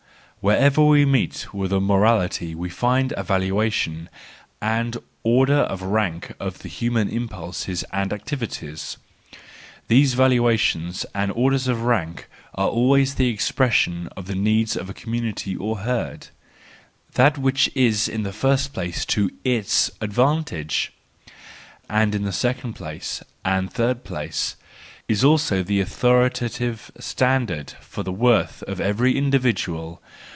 [0.51, 4.09] —Wherever we meet with a morality we find a valuation
[4.59, 8.97] and order of rank of the human impulses and activities.
[9.87, 14.95] These valuations and orders of rank are always the expression of the needs of a
[14.95, 16.29] community or herd:
[17.13, 20.91] that which is in the first place to its advantage—
[21.87, 28.63] and in the second place and third place—is also the authoritative standard for the worth
[28.63, 30.01] of every individual.